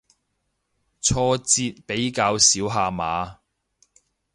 [0.99, 3.37] 挫折比較少下嘛